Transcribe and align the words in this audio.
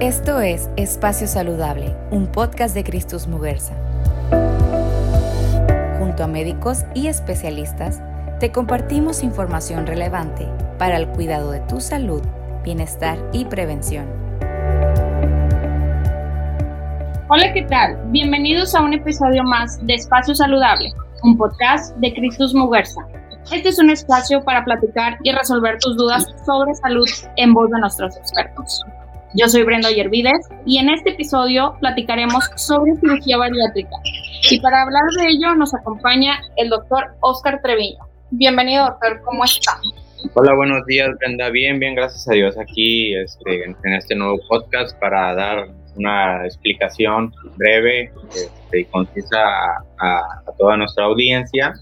Esto 0.00 0.38
es 0.38 0.70
Espacio 0.76 1.26
Saludable, 1.26 1.92
un 2.12 2.28
podcast 2.28 2.72
de 2.72 2.84
Cristus 2.84 3.26
Muguerza. 3.26 3.74
Junto 5.98 6.22
a 6.22 6.28
médicos 6.28 6.84
y 6.94 7.08
especialistas, 7.08 8.00
te 8.38 8.52
compartimos 8.52 9.24
información 9.24 9.88
relevante 9.88 10.46
para 10.78 10.98
el 10.98 11.08
cuidado 11.08 11.50
de 11.50 11.58
tu 11.62 11.80
salud, 11.80 12.22
bienestar 12.62 13.18
y 13.32 13.46
prevención. 13.46 14.06
Hola, 17.28 17.52
¿qué 17.52 17.66
tal? 17.68 17.98
Bienvenidos 18.12 18.76
a 18.76 18.82
un 18.82 18.92
episodio 18.92 19.42
más 19.42 19.84
de 19.84 19.94
Espacio 19.94 20.32
Saludable, 20.32 20.92
un 21.24 21.36
podcast 21.36 21.96
de 21.96 22.14
Cristus 22.14 22.54
Muguerza. 22.54 23.00
Este 23.50 23.70
es 23.70 23.80
un 23.80 23.90
espacio 23.90 24.44
para 24.44 24.64
platicar 24.64 25.18
y 25.24 25.32
resolver 25.32 25.76
tus 25.80 25.96
dudas 25.96 26.24
sobre 26.46 26.72
salud 26.76 27.08
en 27.34 27.52
voz 27.52 27.68
de 27.68 27.80
nuestros 27.80 28.16
expertos. 28.16 28.84
Yo 29.34 29.46
soy 29.46 29.62
Brenda 29.62 29.90
Yervides 29.90 30.48
y 30.64 30.78
en 30.78 30.88
este 30.88 31.10
episodio 31.10 31.76
platicaremos 31.80 32.44
sobre 32.56 32.96
cirugía 32.96 33.36
bariátrica. 33.36 33.90
Y 34.50 34.58
para 34.60 34.82
hablar 34.82 35.04
de 35.18 35.28
ello 35.28 35.54
nos 35.54 35.74
acompaña 35.74 36.40
el 36.56 36.70
doctor 36.70 37.08
Oscar 37.20 37.60
Treviño. 37.62 37.98
Bienvenido, 38.30 38.86
doctor, 38.86 39.20
¿cómo 39.24 39.44
está? 39.44 39.72
Hola, 40.32 40.54
buenos 40.54 40.84
días, 40.86 41.10
Brenda. 41.18 41.50
Bien, 41.50 41.78
bien, 41.78 41.94
gracias 41.94 42.26
a 42.26 42.32
Dios 42.32 42.56
aquí 42.58 43.14
este, 43.16 43.64
en 43.64 43.92
este 43.92 44.14
nuevo 44.14 44.38
podcast 44.48 44.98
para 44.98 45.34
dar 45.34 45.68
una 45.96 46.46
explicación 46.46 47.34
breve 47.56 48.10
este, 48.30 48.80
y 48.80 48.84
concisa 48.86 49.38
a, 49.98 50.18
a 50.46 50.52
toda 50.58 50.78
nuestra 50.78 51.04
audiencia 51.04 51.74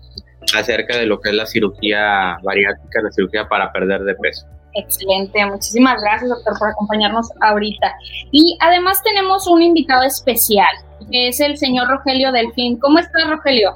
acerca 0.58 0.98
de 0.98 1.06
lo 1.06 1.20
que 1.20 1.30
es 1.30 1.36
la 1.36 1.46
cirugía 1.46 2.38
bariátrica, 2.42 3.02
la 3.02 3.12
cirugía 3.12 3.48
para 3.48 3.72
perder 3.72 4.02
de 4.02 4.16
peso. 4.16 4.46
Excelente, 4.76 5.44
muchísimas 5.46 6.00
gracias 6.02 6.28
doctor 6.28 6.58
por 6.58 6.68
acompañarnos 6.68 7.30
ahorita. 7.40 7.94
Y 8.30 8.58
además 8.60 9.02
tenemos 9.02 9.46
un 9.46 9.62
invitado 9.62 10.02
especial, 10.02 10.68
que 11.10 11.28
es 11.28 11.40
el 11.40 11.56
señor 11.56 11.88
Rogelio 11.88 12.30
Delfín. 12.30 12.78
¿Cómo 12.78 12.98
está 12.98 13.26
Rogelio? 13.26 13.74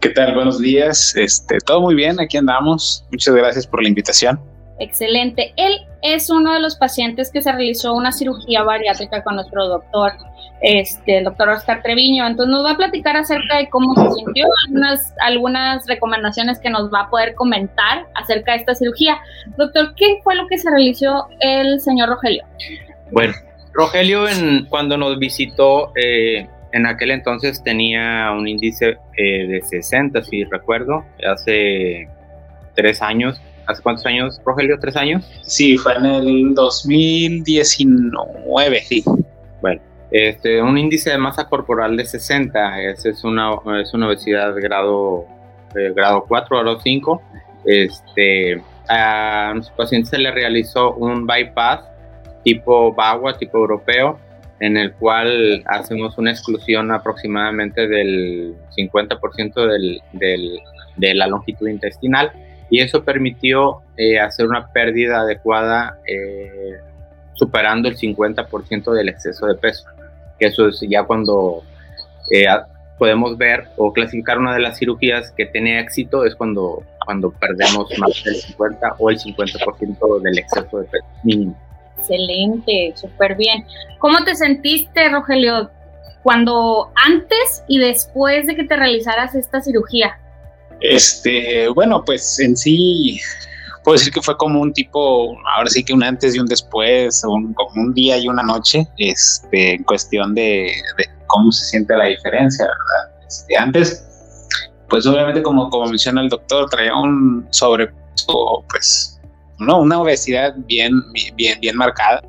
¿Qué 0.00 0.08
tal? 0.08 0.34
Buenos 0.34 0.58
días. 0.58 1.14
Este, 1.16 1.58
todo 1.58 1.82
muy 1.82 1.94
bien, 1.94 2.18
aquí 2.18 2.38
andamos. 2.38 3.04
Muchas 3.10 3.34
gracias 3.34 3.66
por 3.66 3.82
la 3.82 3.88
invitación. 3.88 4.40
Excelente. 4.78 5.52
Él 5.56 5.86
es 6.02 6.30
uno 6.30 6.54
de 6.54 6.60
los 6.60 6.76
pacientes 6.76 7.30
que 7.30 7.42
se 7.42 7.52
realizó 7.52 7.92
una 7.92 8.10
cirugía 8.10 8.62
bariátrica 8.62 9.22
con 9.22 9.36
nuestro 9.36 9.68
doctor, 9.68 10.12
este, 10.62 11.18
el 11.18 11.24
doctor 11.24 11.50
Oscar 11.50 11.82
Treviño. 11.82 12.26
Entonces 12.26 12.50
nos 12.50 12.64
va 12.64 12.72
a 12.72 12.76
platicar 12.76 13.16
acerca 13.16 13.58
de 13.58 13.68
cómo 13.68 13.94
se 13.94 14.10
sintió, 14.12 14.46
algunas, 14.66 15.14
algunas 15.20 15.86
recomendaciones 15.86 16.58
que 16.58 16.70
nos 16.70 16.92
va 16.92 17.02
a 17.02 17.10
poder 17.10 17.34
comentar 17.34 18.06
acerca 18.14 18.52
de 18.52 18.58
esta 18.58 18.74
cirugía. 18.74 19.18
Doctor, 19.56 19.94
¿qué 19.96 20.20
fue 20.22 20.34
lo 20.34 20.46
que 20.46 20.58
se 20.58 20.70
realizó 20.70 21.28
el 21.40 21.80
señor 21.80 22.08
Rogelio? 22.08 22.44
Bueno, 23.10 23.34
Rogelio 23.74 24.28
en, 24.28 24.66
cuando 24.66 24.96
nos 24.96 25.18
visitó, 25.18 25.92
eh, 25.96 26.48
en 26.72 26.86
aquel 26.86 27.10
entonces 27.10 27.62
tenía 27.62 28.30
un 28.32 28.48
índice 28.48 28.96
eh, 29.16 29.46
de 29.46 29.60
60, 29.60 30.22
si 30.22 30.44
recuerdo, 30.44 31.04
hace 31.26 32.08
tres 32.74 33.02
años 33.02 33.40
¿Hace 33.66 33.82
cuántos 33.82 34.06
años, 34.06 34.40
Rogelio? 34.44 34.78
¿Tres 34.80 34.96
años? 34.96 35.24
Sí, 35.42 35.76
fue 35.78 35.94
en 35.94 36.04
el 36.04 36.52
2019, 36.54 38.82
sí. 38.82 39.02
Este, 40.12 40.60
un 40.60 40.76
índice 40.76 41.10
de 41.10 41.18
masa 41.18 41.48
corporal 41.48 41.96
de 41.96 42.04
60, 42.04 42.82
esa 42.82 43.08
es 43.08 43.24
una, 43.24 43.52
es 43.80 43.94
una 43.94 44.08
obesidad 44.08 44.54
de 44.54 44.60
grado, 44.60 45.26
eh, 45.74 45.92
grado 45.96 46.24
4, 46.28 46.58
grado 46.58 46.80
5. 46.80 47.22
Este, 47.64 48.62
a 48.88 49.52
nuestro 49.54 49.74
paciente 49.76 50.10
se 50.10 50.18
le 50.18 50.30
realizó 50.30 50.94
un 50.94 51.26
bypass 51.26 51.80
tipo 52.44 52.92
BAGUA, 52.92 53.38
tipo 53.38 53.58
europeo, 53.58 54.18
en 54.60 54.76
el 54.76 54.92
cual 54.92 55.62
hacemos 55.66 56.18
una 56.18 56.30
exclusión 56.30 56.90
aproximadamente 56.90 57.88
del 57.88 58.54
50% 58.76 59.66
del, 59.66 60.02
del, 60.12 60.60
de 60.96 61.14
la 61.14 61.26
longitud 61.26 61.68
intestinal 61.68 62.32
y 62.70 62.80
eso 62.80 63.04
permitió 63.04 63.82
eh, 63.96 64.18
hacer 64.18 64.46
una 64.46 64.68
pérdida 64.72 65.20
adecuada 65.20 65.98
eh, 66.06 66.78
superando 67.34 67.88
el 67.88 67.96
50% 67.96 68.92
del 68.92 69.08
exceso 69.08 69.46
de 69.46 69.54
peso, 69.56 69.84
que 70.42 70.48
eso 70.48 70.68
es 70.68 70.80
ya 70.88 71.04
cuando 71.04 71.62
eh, 72.32 72.46
podemos 72.98 73.38
ver 73.38 73.68
o 73.76 73.92
clasificar 73.92 74.38
una 74.38 74.54
de 74.54 74.60
las 74.60 74.78
cirugías 74.78 75.30
que 75.36 75.46
tiene 75.46 75.78
éxito 75.78 76.24
es 76.24 76.34
cuando, 76.34 76.82
cuando 77.04 77.30
perdemos 77.30 77.86
más 77.98 78.24
del 78.24 78.34
50 78.34 78.96
o 78.98 79.10
el 79.10 79.18
50% 79.18 80.22
del 80.22 80.38
exceso 80.38 80.78
de 80.78 80.84
peso 80.86 81.06
mínimo. 81.22 81.56
Excelente, 81.96 82.92
súper 82.96 83.36
bien. 83.36 83.64
¿Cómo 83.98 84.24
te 84.24 84.34
sentiste, 84.34 85.08
Rogelio, 85.08 85.70
cuando 86.24 86.90
antes 87.04 87.62
y 87.68 87.78
después 87.78 88.46
de 88.46 88.56
que 88.56 88.64
te 88.64 88.76
realizaras 88.76 89.36
esta 89.36 89.60
cirugía? 89.60 90.18
Este, 90.80 91.68
bueno, 91.68 92.04
pues 92.04 92.40
en 92.40 92.56
sí 92.56 93.20
puedo 93.84 93.96
decir 93.96 94.12
que 94.12 94.22
fue 94.22 94.36
como 94.36 94.60
un 94.60 94.72
tipo, 94.72 95.36
ahora 95.56 95.68
sí 95.68 95.84
que 95.84 95.92
un 95.92 96.02
antes 96.02 96.34
y 96.34 96.38
un 96.38 96.46
después, 96.46 97.22
un, 97.24 97.52
como 97.54 97.82
un 97.82 97.94
día 97.94 98.18
y 98.18 98.28
una 98.28 98.42
noche, 98.42 98.86
este, 98.98 99.74
en 99.74 99.84
cuestión 99.84 100.34
de, 100.34 100.72
cómo 101.26 101.50
se 101.50 101.64
siente 101.66 101.96
la 101.96 102.06
diferencia, 102.06 102.64
¿verdad? 102.64 103.26
Este, 103.26 103.56
antes, 103.56 104.04
pues 104.88 105.06
obviamente 105.06 105.42
como, 105.42 105.68
como 105.70 105.86
menciona 105.86 106.20
el 106.20 106.28
doctor, 106.28 106.68
traía 106.70 106.94
un 106.94 107.46
sobrepeso, 107.50 108.64
pues, 108.68 109.20
no, 109.58 109.80
una 109.80 110.00
obesidad 110.00 110.54
bien, 110.66 110.92
bien, 111.34 111.60
bien 111.60 111.76
marcada. 111.76 112.22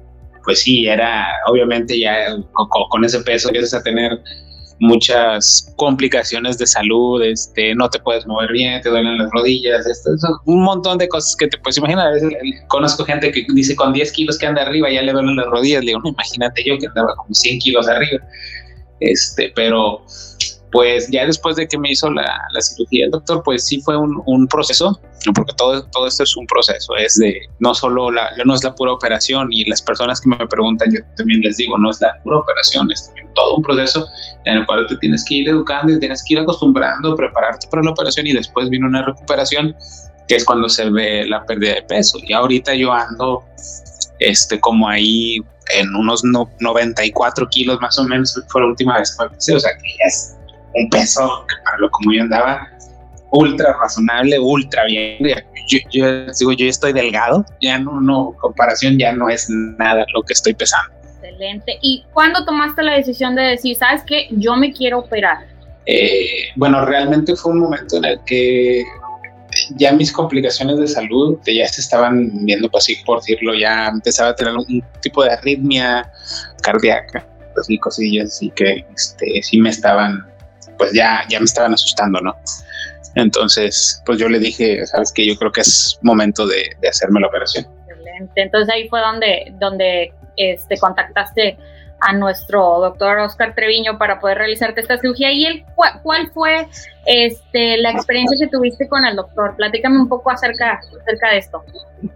Pues 0.45 0.61
sí, 0.61 0.87
era, 0.87 1.25
obviamente 1.47 1.97
ya 1.97 2.35
con, 2.51 2.67
con 2.89 3.05
ese 3.05 3.21
peso 3.21 3.47
empiezas 3.47 3.79
a 3.79 3.83
tener 3.83 4.19
muchas 4.79 5.73
complicaciones 5.77 6.57
de 6.57 6.67
salud, 6.67 7.21
este, 7.23 7.75
no 7.75 7.89
te 7.89 7.99
puedes 7.99 8.25
mover 8.27 8.51
bien, 8.51 8.81
te 8.81 8.89
duelen 8.89 9.17
las 9.17 9.31
rodillas, 9.31 9.85
esto, 9.85 10.11
un 10.45 10.63
montón 10.63 10.97
de 10.97 11.07
cosas 11.07 11.35
que 11.35 11.47
te 11.47 11.57
puedes 11.57 11.77
imaginar. 11.77 12.07
A 12.07 12.11
veces 12.11 12.33
conozco 12.67 13.05
gente 13.05 13.31
que 13.31 13.45
dice 13.53 13.75
con 13.75 13.93
10 13.93 14.11
kilos 14.11 14.37
que 14.37 14.45
anda 14.45 14.63
arriba 14.63 14.89
ya 14.89 15.01
le 15.01 15.11
duelen 15.11 15.35
las 15.35 15.47
rodillas, 15.47 15.83
le 15.83 15.91
digo, 15.91 16.01
no, 16.03 16.09
imagínate 16.09 16.63
yo 16.65 16.77
que 16.77 16.87
andaba 16.87 17.15
como 17.15 17.33
100 17.33 17.59
kilos 17.59 17.87
arriba. 17.87 18.23
Este, 18.99 19.51
pero 19.55 20.05
pues 20.73 21.07
ya 21.11 21.27
después 21.27 21.55
de 21.55 21.67
que 21.67 21.77
me 21.77 21.91
hizo 21.91 22.09
la, 22.09 22.47
la 22.51 22.61
cirugía 22.61 23.05
el 23.05 23.11
doctor, 23.11 23.43
pues 23.45 23.67
sí 23.67 23.79
fue 23.79 23.95
un, 23.95 24.23
un, 24.25 24.47
proceso, 24.47 24.99
porque 25.35 25.53
todo, 25.55 25.85
todo 25.91 26.07
esto 26.07 26.23
es 26.23 26.35
un 26.35 26.47
proceso, 26.47 26.95
es 26.95 27.15
de 27.19 27.41
no 27.59 27.75
solo 27.75 28.09
la, 28.09 28.31
no 28.43 28.55
es 28.55 28.63
la 28.63 28.73
pura 28.73 28.91
operación 28.91 29.49
y 29.51 29.69
las 29.69 29.83
personas 29.83 30.19
que 30.19 30.29
me 30.29 30.47
preguntan, 30.47 30.91
yo 30.91 30.99
también 31.15 31.41
les 31.41 31.57
digo, 31.57 31.77
no 31.77 31.91
es 31.91 32.01
la 32.01 32.19
pura 32.23 32.39
operación, 32.39 32.91
es 32.91 33.05
también 33.05 33.31
todo 33.35 33.57
un 33.57 33.61
proceso 33.61 34.07
en 34.45 34.57
el 34.57 34.65
cual 34.65 34.87
te 34.87 34.97
tienes 34.97 35.23
que 35.25 35.35
ir 35.35 35.49
educando 35.49 35.93
y 35.93 35.99
tienes 35.99 36.23
que 36.27 36.33
ir 36.33 36.39
acostumbrando, 36.39 37.15
prepararte 37.15 37.67
para 37.67 37.83
la 37.83 37.91
operación 37.91 38.25
y 38.25 38.33
después 38.33 38.67
viene 38.71 38.87
una 38.87 39.05
recuperación, 39.05 39.75
que 40.27 40.37
es 40.37 40.43
cuando 40.43 40.67
se 40.69 40.89
ve 40.89 41.27
la 41.27 41.45
pérdida 41.45 41.75
de 41.75 41.81
peso. 41.83 42.17
Y 42.23 42.33
ahorita 42.33 42.73
yo 42.73 42.91
ando 42.91 43.43
este, 44.17 44.59
como 44.59 44.89
ahí 44.89 45.37
en 45.77 45.95
unos 45.95 46.23
94 46.23 47.47
kilos 47.49 47.79
más 47.79 47.99
o 47.99 48.05
menos, 48.05 48.41
fue 48.47 48.61
la 48.61 48.67
última 48.67 48.97
vez 48.97 49.15
que 49.15 49.53
o 49.53 49.59
sea 49.59 49.71
que 49.77 49.89
ya 49.99 50.05
es 50.07 50.35
un 50.75 50.89
peso 50.89 51.45
que 51.47 51.55
para 51.63 51.77
lo 51.77 51.89
como 51.91 52.13
yo 52.13 52.23
andaba 52.23 52.67
ultra 53.31 53.75
razonable, 53.81 54.39
ultra 54.39 54.85
bien. 54.85 55.17
Yo, 55.67 55.79
yo 55.91 56.25
digo, 56.39 56.51
yo 56.53 56.67
estoy 56.67 56.93
delgado, 56.93 57.45
ya 57.61 57.79
no, 57.79 57.99
no, 57.99 58.35
comparación 58.39 58.97
ya 58.99 59.11
no 59.13 59.29
es 59.29 59.49
nada 59.49 60.05
lo 60.13 60.21
que 60.23 60.33
estoy 60.33 60.53
pesando. 60.53 60.93
Excelente. 61.03 61.77
¿Y 61.81 62.05
cuándo 62.13 62.45
tomaste 62.45 62.83
la 62.83 62.93
decisión 62.93 63.35
de 63.35 63.43
decir, 63.43 63.75
sabes 63.75 64.03
qué, 64.05 64.27
yo 64.31 64.55
me 64.55 64.71
quiero 64.71 64.99
operar? 64.99 65.47
Eh, 65.85 66.49
bueno, 66.55 66.85
realmente 66.85 67.35
fue 67.35 67.53
un 67.53 67.59
momento 67.59 67.97
en 67.97 68.05
el 68.05 68.19
que 68.25 68.83
ya 69.75 69.91
mis 69.93 70.11
complicaciones 70.11 70.77
de 70.79 70.87
salud 70.87 71.37
ya 71.45 71.67
se 71.67 71.81
estaban 71.81 72.45
viendo, 72.45 72.69
pues 72.69 72.85
así 72.85 72.95
por 73.05 73.19
decirlo, 73.19 73.53
ya 73.53 73.87
empezaba 73.87 74.29
a 74.29 74.35
tener 74.35 74.53
un 74.53 74.83
tipo 75.01 75.23
de 75.23 75.31
arritmia 75.31 76.09
cardíaca, 76.61 77.25
así 77.59 77.77
cosillas, 77.77 78.27
así 78.27 78.51
que 78.55 78.85
este, 78.95 79.41
sí 79.43 79.59
me 79.59 79.69
estaban 79.69 80.25
pues 80.77 80.93
ya, 80.93 81.23
ya 81.29 81.39
me 81.39 81.45
estaban 81.45 81.73
asustando, 81.73 82.19
¿no? 82.21 82.35
Entonces, 83.15 84.01
pues 84.05 84.17
yo 84.17 84.27
le 84.27 84.39
dije, 84.39 84.85
sabes 84.87 85.11
que 85.11 85.25
yo 85.25 85.35
creo 85.37 85.51
que 85.51 85.61
es 85.61 85.99
momento 86.01 86.47
de, 86.47 86.75
hacerme 86.87 87.19
la 87.19 87.27
operación. 87.27 87.67
Excelente. 87.87 88.41
Entonces 88.41 88.73
ahí 88.73 88.87
fue 88.89 88.99
donde, 89.01 89.53
donde 89.59 90.13
este, 90.37 90.77
contactaste 90.77 91.57
a 91.99 92.13
nuestro 92.13 92.79
doctor 92.79 93.19
Oscar 93.19 93.55
Treviño 93.55 93.97
para 93.97 94.19
poder 94.19 94.39
realizarte 94.39 94.81
esta 94.81 94.97
cirugía. 94.97 95.31
¿Y 95.31 95.45
él, 95.45 95.65
cuál, 95.75 96.31
fue 96.33 96.67
este, 97.05 97.77
la 97.77 97.91
experiencia 97.91 98.37
que 98.37 98.47
tuviste 98.47 98.87
con 98.87 99.05
el 99.05 99.15
doctor? 99.15 99.55
Platícame 99.55 99.99
un 99.99 100.09
poco 100.09 100.31
acerca, 100.31 100.81
acerca 101.01 101.29
de 101.31 101.37
esto. 101.37 101.63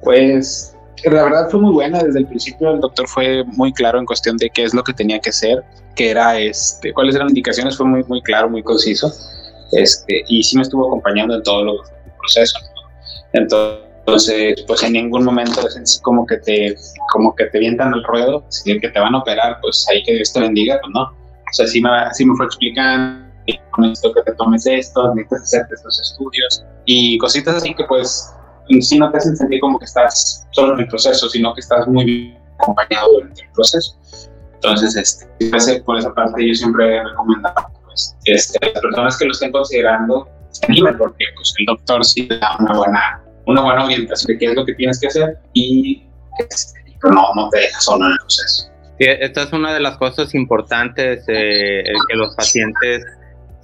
Pues 0.02 0.77
la 1.06 1.24
verdad 1.24 1.50
fue 1.50 1.60
muy 1.60 1.74
buena. 1.74 2.04
Desde 2.04 2.20
el 2.20 2.28
principio 2.28 2.72
el 2.72 2.80
doctor 2.80 3.08
fue 3.08 3.44
muy 3.46 3.72
claro 3.74 4.00
en 4.00 4.06
cuestión 4.06 4.38
de 4.38 4.50
qué 4.50 4.64
es 4.64 4.74
lo 4.74 4.84
que 4.84 4.94
tenía 4.94 5.20
que 5.20 5.30
hacer, 5.30 5.64
que 5.96 6.10
era 6.10 6.40
este, 6.40 6.94
cuáles 6.94 7.16
eran 7.16 7.28
las 7.28 7.32
indicaciones, 7.32 7.78
fue 7.78 7.86
muy, 7.86 8.04
muy 8.06 8.22
claro, 8.22 8.50
muy 8.50 8.64
conciso. 8.64 9.12
Este, 9.72 10.24
y 10.28 10.44
sí 10.44 10.56
me 10.56 10.64
estuvo 10.64 10.88
acompañando 10.88 11.36
en 11.36 11.44
todo 11.44 11.62
el 11.62 11.80
proceso. 12.20 12.60
Entonces, 13.34 14.64
pues 14.66 14.84
en 14.84 14.94
ningún 14.94 15.24
momento 15.24 15.68
es 15.68 16.00
como 16.04 16.26
que 16.26 16.38
te, 16.38 16.76
como 17.12 17.36
que 17.36 17.46
te 17.46 17.60
vientan 17.60 17.94
el 17.94 18.04
ruedo, 18.04 18.46
si 18.50 18.80
que 18.80 18.90
te 18.90 19.00
van 19.00 19.14
a 19.16 19.20
operar, 19.20 19.60
pues 19.62 19.86
ahí 19.90 20.02
que 20.04 20.14
Dios 20.14 20.32
te 20.32 20.40
bendiga, 20.40 20.80
pues 20.82 20.94
no. 20.94 21.04
O 21.04 21.54
sea, 21.54 21.68
sí 21.68 21.82
me, 21.82 21.90
sí 22.14 22.26
me 22.26 22.36
fue 22.36 22.46
explicando, 22.46 23.28
con 23.72 23.86
esto 23.86 24.12
que 24.14 24.22
te 24.24 24.34
tomes 24.34 24.66
esto, 24.66 25.14
necesitas 25.16 25.44
hacerte 25.44 25.76
estos 25.76 26.02
estudios 26.02 26.66
y 26.86 27.18
cositas 27.18 27.56
así 27.56 27.74
que 27.74 27.84
pues 27.86 28.34
sí 28.82 29.00
no 29.00 29.12
te 29.12 29.18
hacen 29.18 29.36
sentir 29.36 29.60
como 29.60 29.80
que 29.80 29.86
estás 29.86 30.48
solo 30.52 30.74
en 30.74 30.82
el 30.82 30.88
proceso, 30.88 31.30
sino 31.30 31.54
que 31.54 31.62
estás 31.62 31.88
muy 31.88 32.06
bien 32.06 32.38
acompañado 32.60 33.14
durante 33.14 33.44
el 33.44 33.52
proceso. 33.52 33.98
Entonces, 34.56 34.96
este, 34.96 35.82
por 35.82 35.98
esa 35.98 36.14
parte 36.14 36.48
yo 36.48 36.54
siempre 36.54 36.98
he 36.98 37.04
recomendado 37.04 37.56
pues, 37.86 38.16
este, 38.26 38.60
las 38.74 38.82
personas 38.82 39.18
que 39.18 39.26
lo 39.26 39.32
estén 39.32 39.52
considerando 39.52 40.28
porque 40.98 41.26
pues, 41.36 41.54
el 41.60 41.66
doctor 41.66 42.04
sí 42.04 42.28
da 42.28 42.58
una 42.60 42.74
buena, 42.74 43.24
una 43.46 43.62
buena 43.62 43.86
orientación 43.86 44.28
de 44.28 44.40
qué 44.40 44.46
es 44.48 44.56
lo 44.56 44.66
que 44.66 44.74
tienes 44.74 45.00
que 45.00 45.08
hacer 45.08 45.38
y 45.54 46.04
este, 46.40 46.80
no, 47.04 47.34
no 47.36 47.50
te 47.50 47.60
dejas 47.60 47.84
solo 47.84 48.06
en 48.06 48.12
el 48.14 48.18
proceso. 48.18 48.72
esta 48.98 49.44
es 49.44 49.54
una 49.54 49.74
de 49.74 49.80
las 49.80 49.98
cosas 49.98 50.34
importantes, 50.34 51.24
eh, 51.28 51.84
que 52.10 52.16
los 52.16 52.36
pacientes 52.36 53.06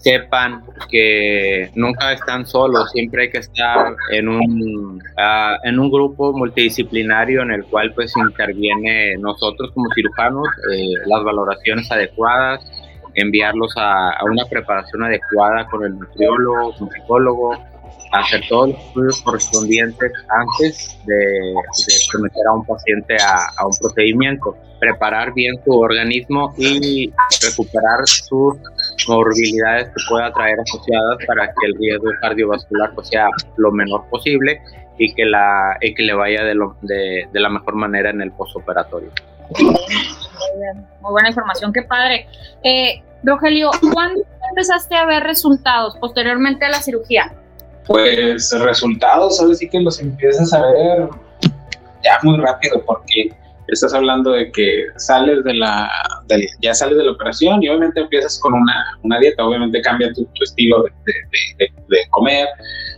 sepan 0.03 0.63
que 0.89 1.71
nunca 1.75 2.11
están 2.11 2.45
solos, 2.45 2.91
siempre 2.91 3.23
hay 3.23 3.29
que 3.31 3.37
estar 3.37 3.95
en 4.11 4.27
un, 4.27 5.01
uh, 5.17 5.67
en 5.67 5.79
un 5.79 5.89
grupo 5.89 6.33
multidisciplinario 6.33 7.41
en 7.41 7.51
el 7.51 7.63
cual 7.65 7.93
pues 7.93 8.13
interviene 8.17 9.15
nosotros 9.17 9.71
como 9.73 9.87
cirujanos, 9.95 10.45
eh, 10.73 10.93
las 11.05 11.23
valoraciones 11.23 11.89
adecuadas, 11.89 12.59
enviarlos 13.15 13.73
a, 13.77 14.11
a, 14.11 14.25
una 14.25 14.43
preparación 14.45 15.03
adecuada 15.03 15.65
con 15.67 15.85
el 15.85 15.97
nutriólogo, 15.97 16.73
con 16.77 16.89
el 16.89 16.93
psicólogo, 16.95 17.57
hacer 18.13 18.41
todos 18.47 18.69
los 18.69 18.79
estudios 18.79 19.21
correspondientes 19.21 20.11
antes 20.29 20.97
de, 21.05 21.53
someter 22.11 22.47
a 22.47 22.53
un 22.53 22.65
paciente 22.65 23.15
a, 23.17 23.65
un 23.65 23.75
procedimiento, 23.77 24.55
preparar 24.79 25.33
bien 25.33 25.55
su 25.65 25.71
organismo 25.71 26.53
y 26.57 27.11
recuperar 27.41 28.05
sus 28.05 28.57
morbilidades 29.07 29.87
que 29.87 30.03
pueda 30.09 30.33
traer 30.33 30.59
asociadas 30.59 31.17
para 31.27 31.47
que 31.47 31.65
el 31.65 31.75
riesgo 31.77 32.09
cardiovascular 32.21 32.93
pues, 32.95 33.07
sea 33.09 33.29
lo 33.57 33.71
menor 33.71 34.05
posible 34.09 34.61
y 34.97 35.13
que, 35.13 35.25
la, 35.25 35.77
y 35.81 35.93
que 35.93 36.03
le 36.03 36.13
vaya 36.13 36.43
de, 36.43 36.55
lo, 36.55 36.75
de, 36.81 37.27
de 37.31 37.39
la 37.39 37.49
mejor 37.49 37.75
manera 37.75 38.09
en 38.09 38.21
el 38.21 38.31
postoperatorio. 38.31 39.09
Muy 39.59 41.11
buena 41.11 41.29
información, 41.29 41.73
qué 41.73 41.83
padre. 41.83 42.27
Eh, 42.63 43.01
Rogelio, 43.23 43.71
¿cuándo 43.93 44.21
empezaste 44.49 44.95
a 44.95 45.05
ver 45.05 45.23
resultados 45.23 45.97
posteriormente 45.97 46.65
a 46.65 46.69
la 46.69 46.81
cirugía? 46.81 47.33
pues 47.85 48.51
resultados, 48.59 49.39
ahora 49.39 49.55
sí 49.55 49.69
que 49.69 49.79
los 49.79 49.99
empiezas 49.99 50.53
a 50.53 50.61
ver 50.61 51.09
ya 52.03 52.19
muy 52.23 52.37
rápido 52.37 52.83
porque 52.85 53.33
estás 53.67 53.93
hablando 53.93 54.31
de 54.31 54.51
que 54.51 54.85
sales 54.97 55.43
de 55.43 55.53
la, 55.53 55.89
ya 56.61 56.73
sales 56.73 56.97
de 56.97 57.03
la 57.03 57.11
operación 57.11 57.63
y 57.63 57.69
obviamente 57.69 58.01
empiezas 58.01 58.39
con 58.39 58.53
una, 58.53 58.97
una 59.03 59.19
dieta, 59.19 59.45
obviamente 59.45 59.81
cambia 59.81 60.11
tu, 60.13 60.27
estilo 60.41 60.83
de, 60.83 61.13
de, 61.87 61.97
comer, 62.11 62.47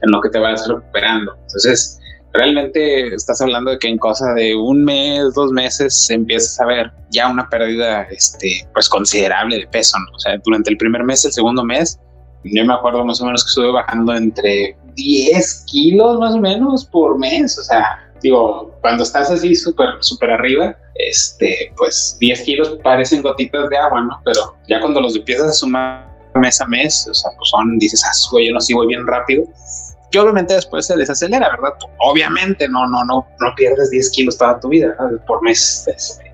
en 0.01 0.11
lo 0.11 0.21
que 0.21 0.29
te 0.29 0.39
vas 0.39 0.67
recuperando. 0.67 1.35
Entonces, 1.41 1.99
realmente 2.33 3.13
estás 3.13 3.41
hablando 3.41 3.71
de 3.71 3.79
que 3.79 3.87
en 3.87 3.97
cosa 3.97 4.33
de 4.33 4.55
un 4.55 4.83
mes, 4.83 5.33
dos 5.35 5.51
meses, 5.51 6.09
empiezas 6.09 6.59
a 6.59 6.65
ver 6.65 6.91
ya 7.11 7.29
una 7.29 7.47
pérdida, 7.49 8.03
este, 8.11 8.67
pues 8.73 8.89
considerable 8.89 9.59
de 9.59 9.67
peso, 9.67 9.97
¿no? 9.99 10.15
O 10.15 10.19
sea, 10.19 10.37
durante 10.43 10.69
el 10.71 10.77
primer 10.77 11.03
mes, 11.03 11.25
el 11.25 11.31
segundo 11.31 11.63
mes, 11.63 11.99
yo 12.43 12.65
me 12.65 12.73
acuerdo 12.73 13.03
más 13.03 13.21
o 13.21 13.25
menos 13.25 13.43
que 13.43 13.49
estuve 13.49 13.71
bajando 13.71 14.13
entre 14.15 14.77
10 14.95 15.65
kilos 15.67 16.19
más 16.19 16.35
o 16.35 16.39
menos 16.39 16.85
por 16.85 17.17
mes. 17.17 17.57
O 17.57 17.63
sea, 17.63 18.04
digo, 18.21 18.73
cuando 18.81 19.03
estás 19.03 19.29
así 19.31 19.55
súper, 19.55 19.89
súper 20.01 20.31
arriba, 20.31 20.77
este, 20.95 21.71
pues 21.77 22.17
10 22.19 22.41
kilos 22.41 22.79
parecen 22.83 23.21
gotitas 23.21 23.69
de 23.69 23.77
agua, 23.77 24.01
¿no? 24.01 24.21
Pero 24.25 24.55
ya 24.67 24.79
cuando 24.79 25.01
los 25.01 25.15
empiezas 25.15 25.47
a 25.47 25.53
sumar 25.53 26.15
mes 26.35 26.59
a 26.59 26.65
mes, 26.67 27.07
o 27.09 27.13
sea, 27.13 27.31
pues 27.37 27.49
son, 27.49 27.77
dices, 27.79 28.03
ah, 28.05 28.11
güey, 28.31 28.47
yo 28.47 28.53
no 28.53 28.61
sigo 28.61 28.85
bien 28.85 29.05
rápido. 29.07 29.43
Y 30.11 30.17
obviamente 30.17 30.53
después 30.53 30.85
se 30.85 30.95
desacelera, 30.95 31.49
¿verdad? 31.49 31.73
Obviamente 31.99 32.69
no, 32.69 32.87
no, 32.87 33.03
no, 33.03 33.27
no 33.39 33.55
pierdes 33.55 33.89
10 33.89 34.09
kilos 34.11 34.37
toda 34.37 34.59
tu 34.59 34.69
vida 34.69 34.95
por 35.27 35.41
mes, 35.43 35.85
este, 35.87 36.33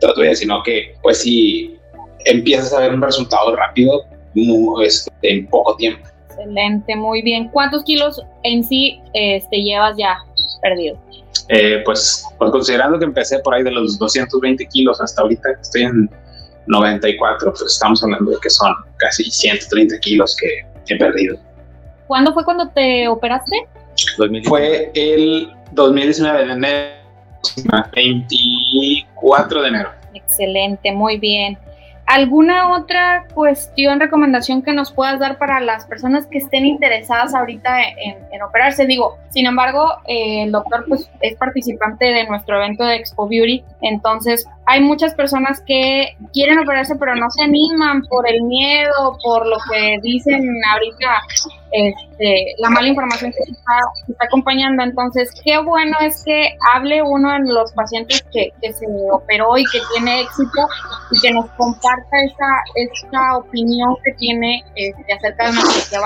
toda 0.00 0.14
tu 0.14 0.22
vida, 0.22 0.34
sino 0.34 0.62
que, 0.62 0.94
pues 1.02 1.18
si 1.18 1.78
empiezas 2.24 2.72
a 2.72 2.80
ver 2.80 2.94
un 2.94 3.02
resultado 3.02 3.54
rápido, 3.56 4.04
este, 4.82 5.10
en 5.22 5.46
poco 5.48 5.76
tiempo. 5.76 6.08
Excelente, 6.30 6.96
muy 6.96 7.20
bien. 7.20 7.48
¿Cuántos 7.48 7.84
kilos 7.84 8.22
en 8.44 8.64
sí 8.64 9.00
este, 9.12 9.62
llevas 9.62 9.96
ya 9.98 10.24
perdido? 10.60 10.98
Eh, 11.48 11.82
pues, 11.84 12.24
pues, 12.38 12.50
considerando 12.50 12.98
que 12.98 13.04
empecé 13.04 13.38
por 13.40 13.54
ahí 13.54 13.62
de 13.62 13.72
los 13.72 13.98
220 13.98 14.66
kilos 14.66 15.00
hasta 15.00 15.22
ahorita, 15.22 15.48
estoy 15.60 15.82
en 15.82 16.10
94, 16.66 17.52
pues 17.52 17.72
estamos 17.72 18.02
hablando 18.02 18.30
de 18.30 18.36
que 18.42 18.50
son 18.50 18.72
casi 18.98 19.24
130 19.24 19.98
kilos 19.98 20.36
que 20.36 20.94
he 20.94 20.98
perdido. 20.98 21.38
¿Cuándo 22.06 22.32
fue 22.32 22.44
cuando 22.44 22.68
te 22.68 23.08
operaste? 23.08 23.66
Fue 24.44 24.90
el 24.94 25.52
2019 25.72 26.46
de 26.46 26.52
enero, 26.52 26.94
24 27.94 29.62
de 29.62 29.68
enero. 29.68 29.90
Excelente, 30.14 30.92
muy 30.92 31.18
bien. 31.18 31.58
¿Alguna 32.06 32.72
otra 32.72 33.26
cuestión, 33.34 34.00
recomendación 34.00 34.62
que 34.62 34.72
nos 34.72 34.92
puedas 34.92 35.20
dar 35.20 35.38
para 35.38 35.60
las 35.60 35.86
personas 35.86 36.26
que 36.26 36.38
estén 36.38 36.66
interesadas 36.66 37.34
ahorita 37.34 37.70
en, 37.82 38.42
operarse? 38.42 38.86
Digo, 38.86 39.18
sin 39.28 39.46
embargo, 39.46 39.92
eh, 40.08 40.42
el 40.42 40.52
doctor 40.52 40.86
pues, 40.88 41.08
es 41.20 41.36
participante 41.36 42.06
de 42.06 42.26
nuestro 42.26 42.56
evento 42.56 42.84
de 42.84 42.96
Expo 42.96 43.28
Beauty, 43.28 43.64
entonces 43.80 44.44
hay 44.70 44.80
muchas 44.80 45.14
personas 45.14 45.60
que 45.66 46.16
quieren 46.32 46.60
operarse 46.60 46.94
pero 46.94 47.16
no 47.16 47.28
se 47.28 47.42
animan 47.42 48.02
por 48.06 48.28
el 48.30 48.40
miedo, 48.44 49.18
por 49.20 49.44
lo 49.44 49.56
que 49.68 49.98
dicen 50.00 50.48
ahorita, 50.72 51.22
este, 51.72 52.54
la 52.58 52.70
mala 52.70 52.86
información 52.86 53.32
que 53.32 53.42
se 53.46 53.50
está, 53.50 53.80
acompañando. 54.20 54.84
Entonces, 54.84 55.32
qué 55.44 55.58
bueno 55.58 55.96
es 56.00 56.22
que 56.24 56.56
hable 56.72 57.02
uno 57.02 57.32
de 57.32 57.52
los 57.52 57.72
pacientes 57.72 58.24
que, 58.32 58.52
que 58.62 58.72
se 58.72 58.86
operó 59.12 59.58
y 59.58 59.64
que 59.64 59.80
tiene 59.92 60.20
éxito 60.20 60.68
y 61.10 61.20
que 61.20 61.32
nos 61.32 61.50
comparta 61.56 62.16
esa, 62.24 62.46
esa 62.76 63.38
opinión 63.38 63.96
que 64.04 64.12
tiene 64.18 64.62
este, 64.76 65.12
acerca 65.12 65.46
de 65.46 65.50
una 65.50 65.62
cirugía 65.62 66.00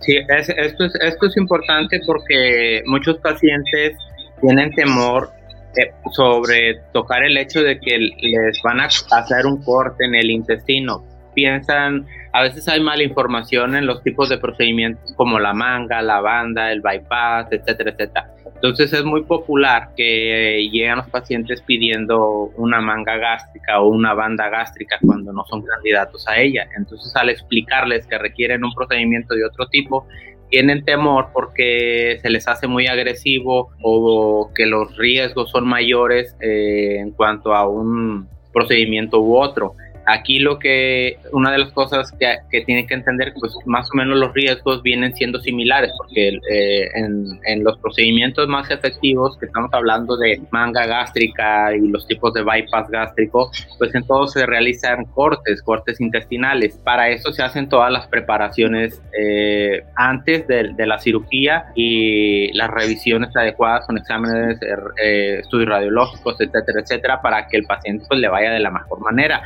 Sí, 0.00 0.16
esto, 0.58 0.84
es, 0.84 0.94
esto 0.96 1.26
es 1.26 1.36
importante 1.38 1.98
porque 2.06 2.82
muchos 2.84 3.16
pacientes 3.18 3.96
tienen 4.42 4.70
temor 4.74 5.30
eh, 5.76 5.92
sobre 6.10 6.80
tocar 6.92 7.24
el 7.24 7.36
hecho 7.38 7.62
de 7.62 7.78
que 7.78 7.98
les 7.98 8.60
van 8.62 8.80
a 8.80 8.86
hacer 8.86 9.46
un 9.46 9.62
corte 9.62 10.04
en 10.04 10.14
el 10.14 10.30
intestino. 10.30 11.04
Piensan, 11.34 12.06
a 12.32 12.42
veces 12.42 12.68
hay 12.68 12.80
mala 12.80 13.02
información 13.02 13.74
en 13.74 13.86
los 13.86 14.02
tipos 14.02 14.28
de 14.28 14.36
procedimientos 14.38 15.14
como 15.16 15.38
la 15.38 15.54
manga, 15.54 16.02
la 16.02 16.20
banda, 16.20 16.70
el 16.70 16.82
bypass, 16.82 17.48
etcétera, 17.50 17.90
etcétera. 17.92 18.32
Entonces 18.62 18.92
es 18.92 19.04
muy 19.04 19.24
popular 19.24 19.88
que 19.96 20.68
llegan 20.70 20.98
los 20.98 21.08
pacientes 21.08 21.60
pidiendo 21.62 22.52
una 22.56 22.80
manga 22.80 23.16
gástrica 23.16 23.80
o 23.80 23.88
una 23.88 24.14
banda 24.14 24.48
gástrica 24.50 24.98
cuando 25.04 25.32
no 25.32 25.44
son 25.46 25.62
candidatos 25.62 26.28
a 26.28 26.38
ella. 26.38 26.68
Entonces 26.76 27.12
al 27.16 27.30
explicarles 27.30 28.06
que 28.06 28.18
requieren 28.18 28.62
un 28.62 28.72
procedimiento 28.72 29.34
de 29.34 29.44
otro 29.46 29.66
tipo, 29.66 30.06
tienen 30.52 30.84
temor 30.84 31.30
porque 31.32 32.18
se 32.20 32.28
les 32.28 32.46
hace 32.46 32.66
muy 32.66 32.86
agresivo 32.86 33.70
o 33.82 34.50
que 34.54 34.66
los 34.66 34.94
riesgos 34.98 35.50
son 35.50 35.66
mayores 35.66 36.36
eh, 36.42 36.98
en 36.98 37.12
cuanto 37.12 37.54
a 37.54 37.66
un 37.66 38.28
procedimiento 38.52 39.22
u 39.22 39.34
otro. 39.34 39.74
Aquí 40.06 40.38
lo 40.38 40.58
que, 40.58 41.18
una 41.32 41.52
de 41.52 41.58
las 41.58 41.72
cosas 41.72 42.12
que, 42.12 42.36
que 42.50 42.62
tienen 42.62 42.86
que 42.86 42.94
entender, 42.94 43.32
pues 43.38 43.54
más 43.66 43.88
o 43.92 43.96
menos 43.96 44.18
los 44.18 44.32
riesgos 44.32 44.82
vienen 44.82 45.14
siendo 45.14 45.40
similares, 45.40 45.92
porque 45.98 46.38
eh, 46.50 46.88
en, 46.94 47.64
los 47.64 47.78
procedimientos 47.78 48.48
más 48.48 48.70
efectivos, 48.70 49.36
que 49.38 49.46
estamos 49.46 49.70
hablando 49.72 50.16
de 50.16 50.40
manga 50.50 50.86
gástrica 50.86 51.74
y 51.76 51.88
los 51.88 52.06
tipos 52.06 52.32
de 52.34 52.42
bypass 52.42 52.88
gástrico, 52.90 53.50
pues 53.78 53.94
en 53.94 54.04
todos 54.06 54.32
se 54.32 54.46
realizan 54.46 55.04
cortes, 55.06 55.62
cortes 55.62 56.00
intestinales. 56.00 56.76
Para 56.78 57.10
eso 57.10 57.32
se 57.32 57.42
hacen 57.42 57.68
todas 57.68 57.92
las 57.92 58.06
preparaciones 58.08 59.00
eh, 59.18 59.82
antes 59.96 60.46
de, 60.48 60.72
la 60.82 60.98
cirugía 60.98 61.66
y 61.76 62.52
las 62.54 62.68
revisiones 62.68 63.34
adecuadas 63.36 63.86
con 63.86 63.96
exámenes, 63.96 64.58
eh, 65.02 65.38
estudios 65.40 65.68
radiológicos, 65.68 66.40
etcétera, 66.40 66.80
etcétera, 66.80 67.22
para 67.22 67.46
que 67.46 67.58
el 67.58 67.64
paciente 67.64 68.04
pues 68.08 68.18
le 68.18 68.28
vaya 68.28 68.50
de 68.50 68.60
la 68.60 68.70
mejor 68.70 69.00
manera. 69.00 69.42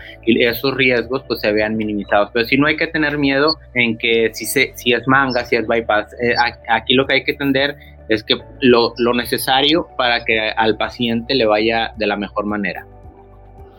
Esos 0.50 0.74
riesgos 0.74 1.22
pues 1.26 1.40
se 1.40 1.52
vean 1.52 1.76
minimizados. 1.76 2.30
Pero 2.32 2.46
si 2.46 2.56
no 2.56 2.66
hay 2.66 2.76
que 2.76 2.86
tener 2.86 3.18
miedo 3.18 3.58
en 3.74 3.96
que 3.98 4.30
si, 4.32 4.46
se, 4.46 4.72
si 4.76 4.92
es 4.92 5.06
manga, 5.06 5.44
si 5.44 5.56
es 5.56 5.66
bypass, 5.66 6.12
eh, 6.20 6.34
aquí 6.68 6.94
lo 6.94 7.06
que 7.06 7.14
hay 7.14 7.24
que 7.24 7.32
entender 7.32 7.76
es 8.08 8.22
que 8.22 8.36
lo, 8.60 8.94
lo, 8.98 9.14
necesario 9.14 9.88
para 9.96 10.24
que 10.24 10.50
al 10.56 10.76
paciente 10.76 11.34
le 11.34 11.46
vaya 11.46 11.92
de 11.96 12.06
la 12.06 12.16
mejor 12.16 12.46
manera. 12.46 12.86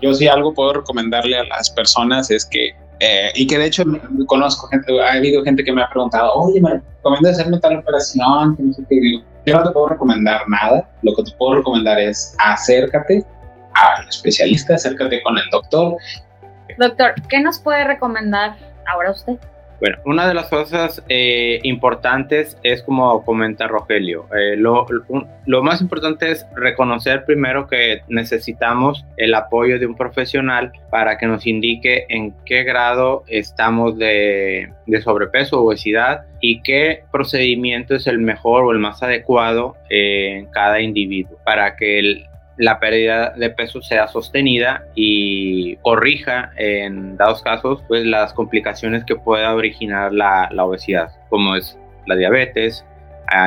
Yo 0.02 0.14
sí 0.14 0.28
algo 0.28 0.54
puedo 0.54 0.74
recomendarle 0.74 1.38
a 1.38 1.44
las 1.46 1.70
personas 1.70 2.30
es 2.30 2.46
que, 2.46 2.76
eh, 3.00 3.32
y 3.36 3.48
que 3.48 3.58
de 3.58 3.66
hecho 3.66 3.84
conozco 4.28 4.68
gente, 4.68 5.02
ha 5.02 5.14
habido 5.14 5.44
gente 5.44 5.64
que 5.64 5.72
me 5.72 5.82
ha 5.82 5.90
preguntado, 5.90 6.34
oye, 6.34 6.62
¿me 6.62 6.82
recomiendas 6.98 7.40
hacerme 7.40 7.60
tal 7.60 7.78
operación? 7.78 8.58
yo 9.46 9.54
no 9.54 9.64
te 9.64 9.72
puedo 9.72 9.88
recomendar 9.88 10.42
nada, 10.50 10.90
lo 11.04 11.16
que 11.16 11.24
te 11.24 11.32
puedo 11.38 11.56
recomendar 11.56 11.98
es 12.00 12.36
acércate 12.38 13.26
al 13.74 14.08
especialista, 14.08 14.76
acércate 14.76 15.22
con 15.24 15.38
el 15.38 15.50
doctor. 15.52 15.96
Doctor, 16.78 17.14
¿qué 17.30 17.42
nos 17.42 17.60
puede 17.60 17.84
recomendar 17.84 18.56
ahora 18.86 19.12
usted? 19.12 19.38
Bueno, 19.80 19.98
una 20.06 20.28
de 20.28 20.34
las 20.34 20.50
cosas 20.50 21.04
eh, 21.08 21.60
importantes 21.62 22.58
es 22.64 22.82
como 22.82 23.24
comenta 23.24 23.68
Rogelio, 23.68 24.28
eh, 24.36 24.56
lo, 24.58 24.88
más 25.62 25.82
importante 25.82 26.32
es 26.32 26.48
reconocer 26.56 27.26
primero 27.26 27.68
que 27.68 28.02
necesitamos 28.08 29.06
el 29.18 29.36
apoyo 29.36 29.78
de 29.78 29.86
un 29.86 29.96
profesional 29.96 30.72
para 30.90 31.20
que 31.20 31.28
nos 31.28 31.46
indique 31.46 32.08
en 32.10 32.34
qué 32.44 32.64
grado 32.64 33.24
estamos 33.28 34.00
de, 34.00 34.74
de 34.88 35.02
sobrepeso 35.04 35.60
o 35.60 35.68
obesidad 35.68 36.26
y 36.42 36.64
qué 36.64 37.04
procedimiento 37.12 37.94
es 37.94 38.08
el 38.08 38.18
mejor 38.18 38.64
o 38.64 38.72
el 38.72 38.80
más 38.80 39.04
adecuado 39.04 39.76
en 39.90 40.48
cada 40.48 40.82
individuo 40.82 41.38
para 41.46 41.76
que 41.76 42.00
el, 42.00 42.26
la 42.58 42.80
pérdida 42.80 43.34
de 43.36 43.50
peso 43.50 43.82
sea 43.82 44.08
sostenida 44.08 44.86
y 44.96 45.76
corrija 45.78 46.52
en 46.58 47.16
dados 47.16 47.42
casos 47.44 47.84
pues 47.88 48.06
las 48.06 48.34
complicaciones 48.34 49.04
que 49.06 49.16
pueda 49.16 49.54
originar 49.54 50.12
la, 50.12 50.50
obesidad 50.58 51.12
como 51.30 51.56
es 51.56 51.78
la 52.08 52.16
diabetes 52.16 52.86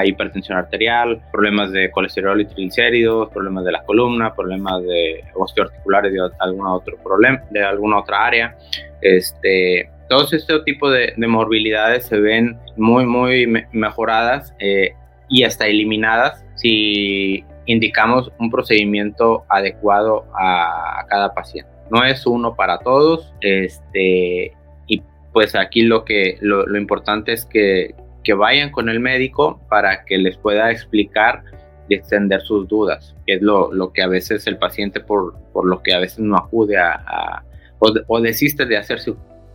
hipertensión 0.05 0.59
arterial, 0.59 1.23
problemas 1.33 1.73
de 1.73 1.91
colesterol 1.91 2.39
y 2.41 2.45
triglicéridos, 2.45 3.31
problemas 3.31 3.65
de 3.65 3.73
la 3.73 3.83
columna, 3.85 4.35
problemas 4.35 4.83
de 4.83 5.25
osteoarticulares 5.35 6.13
de 6.13 6.21
alguna 6.39 6.75
otro 6.75 6.99
problema, 7.03 7.43
de 7.51 7.65
alguna 7.65 8.01
otra 8.01 8.27
área. 8.27 8.57
Este, 9.01 9.91
todos 10.11 10.35
este 10.35 10.61
tipo 10.61 10.91
de, 10.91 11.15
morbilidades 11.17 12.05
se 12.05 12.21
ven 12.21 12.59
muy, 12.77 13.07
muy 13.07 13.47
mejoradas 13.73 14.55
eh, 14.59 14.93
y 15.31 15.45
hasta 15.45 15.67
eliminadas 15.67 16.45
si 16.57 17.45
indicamos 17.67 18.33
un 18.39 18.51
procedimiento 18.51 19.45
adecuado 19.49 20.27
a, 20.39 21.05
cada 21.09 21.35
paciente. 21.35 21.71
No 21.91 22.05
es 22.05 22.27
uno 22.27 22.55
para 22.55 22.79
todos, 22.79 23.33
este, 23.41 24.53
y 24.87 25.03
pues 25.33 25.55
aquí 25.55 25.83
lo 25.83 26.05
que 26.05 26.39
lo, 26.41 26.77
importante 26.77 27.33
es 27.33 27.45
que, 27.45 27.95
que, 28.23 28.35
vayan 28.35 28.71
con 28.71 28.89
el 28.89 29.01
médico 29.01 29.61
para 29.69 30.05
que 30.05 30.19
les 30.19 30.37
pueda 30.37 30.71
explicar 30.71 31.43
y 31.89 31.95
extender 31.95 32.43
sus 32.43 32.69
dudas, 32.69 33.17
que 33.27 33.35
es 33.35 33.43
lo, 33.43 33.73
lo 33.73 33.93
que 33.93 34.03
a 34.03 34.07
veces 34.07 34.47
el 34.47 34.59
paciente 34.59 35.01
por, 35.01 35.37
por, 35.53 35.67
lo 35.67 35.83
que 35.83 35.93
a 35.93 35.99
veces 35.99 36.21
no 36.21 36.37
acude 36.37 36.79
a, 36.79 37.43
o, 37.81 37.93
o 38.07 38.21
desiste 38.21 38.67
de 38.67 38.77
hacerse 38.77 39.15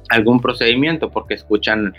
algún 0.09 0.41
procedimiento 0.41 1.09
porque 1.09 1.35
escuchan 1.35 1.93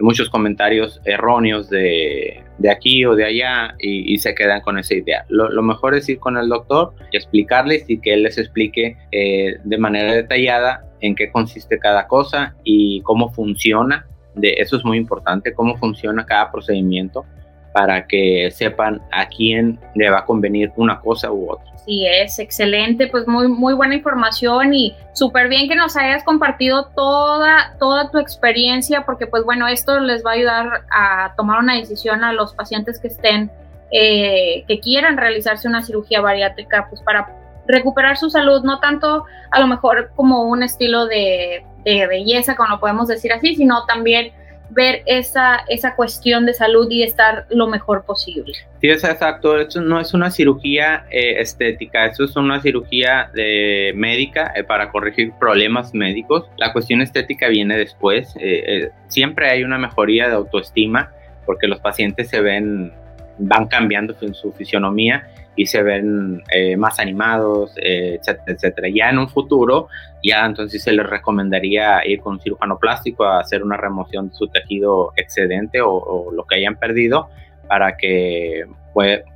muchos 0.00 0.30
comentarios 0.30 1.00
erróneos 1.04 1.68
de, 1.68 2.42
de 2.58 2.70
aquí 2.70 3.04
o 3.04 3.14
de 3.14 3.24
allá 3.24 3.74
y, 3.78 4.16
se 4.18 4.34
quedan 4.34 4.60
con 4.60 4.78
esa 4.78 4.94
idea. 4.94 5.24
Lo, 5.28 5.62
mejor 5.62 5.94
es 5.94 6.08
ir 6.08 6.18
con 6.18 6.36
el 6.36 6.48
doctor 6.48 6.94
y 7.10 7.16
explicarles 7.16 7.84
y 7.88 7.98
que 7.98 8.14
él 8.14 8.22
les 8.22 8.38
explique 8.38 8.96
eh, 9.10 9.56
de 9.62 9.78
manera 9.78 10.12
detallada 10.12 10.84
en 11.00 11.14
qué 11.14 11.30
consiste 11.30 11.78
cada 11.78 12.06
cosa 12.06 12.54
y 12.64 13.00
cómo 13.02 13.32
funciona. 13.32 14.06
De, 14.34 14.54
eso 14.58 14.76
es 14.76 14.84
muy 14.84 14.96
importante, 14.96 15.52
cómo 15.52 15.76
funciona 15.76 16.24
cada 16.24 16.50
procedimiento 16.50 17.26
para 17.72 18.06
que 18.06 18.50
sepan 18.50 19.00
a 19.10 19.26
quién 19.26 19.78
le 19.94 20.10
va 20.10 20.20
a 20.20 20.24
convenir 20.24 20.72
una 20.76 21.00
cosa 21.00 21.32
u 21.32 21.50
otra. 21.50 21.72
Sí, 21.84 22.06
es 22.06 22.38
excelente, 22.38 23.08
pues 23.08 23.26
muy, 23.26 23.48
muy 23.48 23.74
buena 23.74 23.96
información 23.96 24.72
y 24.72 24.94
súper 25.14 25.48
bien 25.48 25.68
que 25.68 25.74
nos 25.74 25.96
hayas 25.96 26.22
compartido 26.22 26.86
toda, 26.94 27.76
toda 27.80 28.08
tu 28.10 28.18
experiencia, 28.18 29.04
porque 29.04 29.26
pues 29.26 29.42
bueno, 29.44 29.66
esto 29.66 29.98
les 29.98 30.24
va 30.24 30.30
a 30.30 30.34
ayudar 30.34 30.84
a 30.92 31.34
tomar 31.36 31.58
una 31.58 31.74
decisión 31.74 32.22
a 32.22 32.32
los 32.32 32.54
pacientes 32.54 33.00
que 33.00 33.08
estén, 33.08 33.50
eh, 33.90 34.64
que 34.68 34.78
quieran 34.78 35.16
realizarse 35.16 35.66
una 35.66 35.82
cirugía 35.82 36.20
bariátrica, 36.20 36.86
pues 36.88 37.02
para 37.02 37.28
recuperar 37.66 38.16
su 38.16 38.30
salud, 38.30 38.62
no 38.62 38.78
tanto 38.78 39.24
a 39.50 39.58
lo 39.58 39.66
mejor 39.66 40.12
como 40.14 40.44
un 40.44 40.62
estilo 40.62 41.06
de, 41.06 41.64
de 41.84 42.06
belleza, 42.06 42.54
como 42.54 42.68
lo 42.68 42.80
podemos 42.80 43.08
decir 43.08 43.32
así, 43.32 43.56
sino 43.56 43.86
también 43.86 44.32
ver 44.72 45.02
esa, 45.06 45.60
esa 45.68 45.94
cuestión 45.94 46.46
de 46.46 46.54
salud 46.54 46.90
y 46.90 47.02
estar 47.02 47.46
lo 47.50 47.66
mejor 47.66 48.04
posible. 48.04 48.54
Sí, 48.80 48.88
es 48.88 49.04
exacto. 49.04 49.58
Esto 49.58 49.80
no 49.80 50.00
es 50.00 50.14
una 50.14 50.30
cirugía 50.30 51.06
eh, 51.10 51.40
estética, 51.40 52.06
esto 52.06 52.24
es 52.24 52.34
una 52.36 52.60
cirugía 52.60 53.30
de 53.34 53.92
médica 53.94 54.52
eh, 54.56 54.64
para 54.64 54.90
corregir 54.90 55.32
problemas 55.38 55.94
médicos. 55.94 56.46
La 56.56 56.72
cuestión 56.72 57.02
estética 57.02 57.48
viene 57.48 57.76
después. 57.76 58.34
Eh, 58.40 58.90
siempre 59.08 59.50
hay 59.50 59.62
una 59.62 59.78
mejoría 59.78 60.28
de 60.28 60.34
autoestima 60.34 61.12
porque 61.44 61.66
los 61.66 61.80
pacientes 61.80 62.30
se 62.30 62.40
ven, 62.40 62.92
van 63.38 63.66
cambiando 63.66 64.14
su 64.32 64.52
fisionomía 64.52 65.28
y 65.54 65.66
se 65.66 65.82
ven 65.82 66.42
eh, 66.50 66.76
más 66.76 66.98
animados, 66.98 67.72
eh, 67.76 68.18
etcétera, 68.18 68.52
etcétera. 68.56 68.88
Ya 68.94 69.10
en 69.10 69.18
un 69.18 69.28
futuro, 69.28 69.88
ya 70.22 70.46
entonces 70.46 70.82
se 70.82 70.92
les 70.92 71.06
recomendaría 71.06 72.06
ir 72.06 72.20
con 72.20 72.34
un 72.34 72.40
cirujano 72.40 72.78
plástico 72.78 73.24
a 73.24 73.40
hacer 73.40 73.62
una 73.62 73.76
remoción 73.76 74.28
de 74.28 74.34
su 74.34 74.48
tejido 74.48 75.12
excedente 75.16 75.80
o, 75.82 76.30
lo 76.32 76.44
que 76.44 76.56
hayan 76.56 76.76
perdido 76.76 77.28
para 77.68 77.96
que 77.96 78.64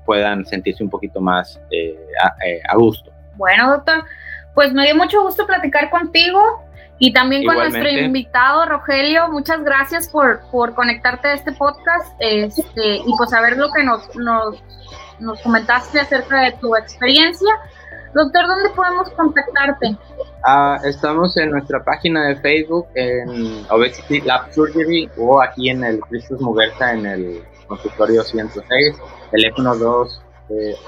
puedan 0.05 0.45
sentirse 0.45 0.83
un 0.83 0.91
poquito 0.91 1.21
más 1.21 1.61
eh, 1.71 1.97
a, 2.69 2.77
gusto. 2.77 3.11
Bueno, 3.37 3.71
doctor, 3.71 4.05
pues 4.55 4.73
me 4.73 4.85
dio 4.85 4.95
mucho 4.97 5.23
gusto 5.23 5.47
platicar 5.47 5.91
contigo. 5.91 6.41
Y 6.99 7.13
también 7.13 7.45
con 7.45 7.57
nuestro 7.57 7.87
invitado, 7.91 8.65
Rogelio, 8.65 9.29
muchas 9.29 9.63
gracias 9.63 10.09
por, 10.09 10.41
por 10.51 10.75
conectarte 10.75 11.29
a 11.29 11.35
este 11.35 11.53
podcast 11.53 12.11
este, 12.21 12.97
y 12.97 13.17
pues 13.19 13.29
saber 13.29 13.59
lo 13.59 13.71
que 13.71 13.85
nos, 13.85 14.17
nos 14.17 14.63
nos 15.21 15.41
comentaste 15.41 16.01
acerca 16.01 16.43
de 16.43 16.53
tu 16.61 16.75
experiencia. 16.77 17.53
Doctor, 18.15 18.47
¿dónde 18.47 18.71
podemos 18.71 19.11
contactarte? 19.11 19.97
Ah, 20.45 20.79
estamos 20.85 21.37
en 21.37 21.51
nuestra 21.51 21.85
página 21.85 22.29
de 22.29 22.37
Facebook 22.37 22.87
en 22.95 23.67
Obesity 23.69 24.21
Lab 24.23 24.53
Surgery 24.55 25.11
o 25.19 25.43
aquí 25.43 25.69
en 25.71 25.85
el 25.85 26.01
Cristus 26.01 26.41
Muguerza 26.41 26.93
en 26.93 27.05
el 27.05 27.43
consultorio 27.67 28.23
106, 28.23 28.97
teléfono 29.31 29.77
2 29.77 30.23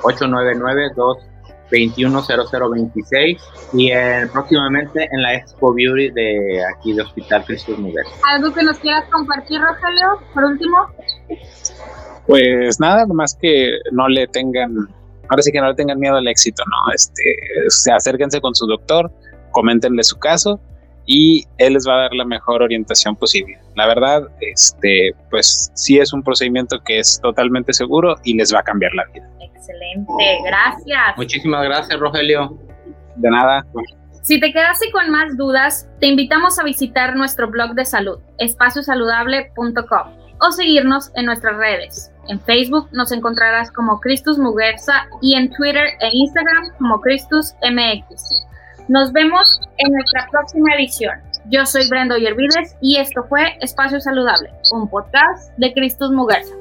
899 0.03 0.93
2210026 1.71 3.39
y 3.75 3.91
próximamente 4.33 5.07
en 5.11 5.23
la 5.23 5.35
Expo 5.35 5.75
Beauty 5.75 6.11
de 6.11 6.63
aquí 6.65 6.95
de 6.95 7.03
Hospital 7.03 7.45
Cristus 7.45 7.79
Muguerza. 7.79 8.11
¿Algo 8.27 8.55
que 8.55 8.63
nos 8.63 8.79
quieras 8.79 9.05
compartir, 9.11 9.61
Rogelio, 9.61 10.19
por 10.33 10.45
último? 10.45 10.79
Pues 12.29 12.79
nada, 12.79 13.07
más 13.07 13.35
que 13.41 13.79
no 13.91 14.07
le 14.07 14.27
tengan, 14.29 14.71
ahora 15.31 15.43
sí 15.43 15.51
que 15.51 15.61
no 15.61 15.69
le 15.69 15.75
tengan 15.75 15.99
miedo 15.99 16.17
al 16.17 16.29
éxito, 16.29 16.63
¿no? 16.67 16.93
Este, 16.95 17.23
se 17.69 17.91
acérquense 17.91 18.39
con 18.43 18.55
su 18.55 18.67
doctor, 18.67 19.11
coméntenle 19.51 20.05
su 20.05 20.19
caso 20.19 20.61
y 21.07 21.47
él 21.57 21.73
les 21.73 21.89
va 21.89 21.95
a 21.95 22.03
dar 22.03 22.13
la 22.13 22.27
mejor 22.27 22.63
orientación 22.63 23.17
posible. 23.17 23.59
La 23.77 23.87
verdad, 23.87 24.29
este, 24.43 25.15
pues 25.31 25.73
sí 25.75 25.99
es 25.99 26.13
un 26.13 26.23
procedimiento 26.23 26.79
que 26.85 26.99
es 26.99 27.19
totalmente 27.23 27.73
seguro 27.73 28.17
y 28.25 28.35
les 28.35 28.55
va 28.55 28.61
a 28.61 28.63
cambiar 28.63 28.93
la 28.95 29.07
vida. 29.07 29.27
Excelente, 29.41 30.13
gracias. 30.45 31.17
Muchísimas 31.17 31.65
gracias, 31.65 31.99
Rogelio. 31.99 32.59
De 33.17 33.31
nada. 33.31 33.65
Si 34.23 34.39
te 34.39 34.53
quedaste 34.53 34.91
con 34.93 35.09
más 35.09 35.35
dudas, 35.39 35.89
te 35.99 36.09
invitamos 36.09 36.59
a 36.59 36.63
visitar 36.63 37.17
nuestro 37.17 37.49
blog 37.49 37.73
de 37.73 37.87
salud, 37.87 38.19
espaciosaludable.com 38.37 40.19
o 40.41 40.53
seguirnos 40.53 41.11
en 41.15 41.25
nuestras 41.25 41.57
redes. 41.57 42.13
En 42.29 42.41
Facebook 42.41 42.89
nos 42.93 43.11
encontrarás 43.11 43.73
como 43.73 44.01
Cristus 44.01 44.39
Muguerza 44.39 45.07
y 45.23 45.35
en 45.35 45.51
Twitter 45.51 45.89
e 46.01 46.11
Instagram 46.13 46.71
como 46.79 47.01
Cristus 47.01 47.55
MX. 47.63 48.47
Nos 48.89 49.13
vemos 49.13 49.61
en 49.79 49.93
nuestra 49.93 50.29
próxima 50.31 50.75
edición. 50.75 51.15
Yo 51.47 51.65
soy 51.65 51.89
Brendo 51.89 52.19
Yervides 52.19 52.77
y 52.83 52.99
esto 52.99 53.25
fue 53.29 53.57
Espacio 53.63 54.01
Saludable, 54.01 54.51
un 54.73 54.89
podcast 54.89 55.53
de 55.57 55.73
Cristus 55.73 56.11
Muguerza. 56.11 56.55